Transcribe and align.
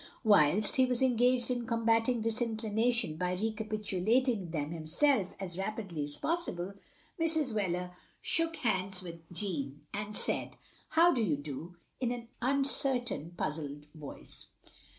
Whilst 0.23 0.77
he 0.77 0.87
was 0.87 1.03
engaged 1.03 1.51
in 1.51 1.67
combating 1.67 2.23
this 2.23 2.41
inclination 2.41 3.17
by 3.17 3.33
recapitulating 3.35 4.49
them 4.49 4.71
himself 4.71 5.35
as 5.39 5.59
rapidly 5.59 6.01
as 6.05 6.17
possible, 6.17 6.73
Mrs. 7.19 7.53
Wheler 7.53 7.91
shook 8.19 8.55
hands 8.55 9.03
with 9.03 9.31
Jeanne, 9.31 9.81
and 9.93 10.17
said, 10.17 10.57
"How 10.89 11.13
do 11.13 11.21
you 11.21 11.35
do?" 11.37 11.75
in 11.99 12.11
an 12.11 12.29
un 12.41 12.63
certain 12.63 13.35
puzzled 13.37 13.85
voice. 13.93 14.47